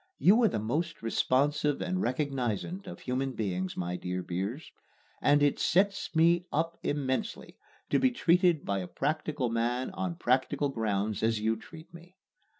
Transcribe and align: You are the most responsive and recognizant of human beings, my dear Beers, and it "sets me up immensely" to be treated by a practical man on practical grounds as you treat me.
You 0.17 0.41
are 0.41 0.47
the 0.47 0.57
most 0.57 1.03
responsive 1.03 1.79
and 1.79 2.01
recognizant 2.01 2.87
of 2.87 3.01
human 3.01 3.33
beings, 3.33 3.77
my 3.77 3.97
dear 3.97 4.23
Beers, 4.23 4.71
and 5.21 5.43
it 5.43 5.59
"sets 5.59 6.15
me 6.15 6.47
up 6.51 6.79
immensely" 6.81 7.59
to 7.91 7.99
be 7.99 8.09
treated 8.09 8.65
by 8.65 8.79
a 8.79 8.87
practical 8.87 9.49
man 9.51 9.91
on 9.91 10.15
practical 10.15 10.69
grounds 10.69 11.21
as 11.21 11.39
you 11.39 11.55
treat 11.55 11.93
me. 11.93 12.15